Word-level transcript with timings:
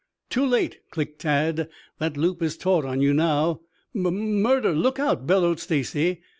"Too 0.31 0.47
late!" 0.47 0.79
clicked 0.89 1.19
Tad. 1.21 1.69
"That 1.99 2.17
loop 2.17 2.41
is 2.41 2.57
taut 2.57 2.85
on 2.85 3.01
you 3.03 3.13
now!" 3.13 3.61
"M 3.95 4.07
m 4.07 4.41
murder! 4.41 4.73
Look 4.73 4.97
out!" 4.97 5.27
bellowed 5.27 5.59
Stacy. 5.59 6.23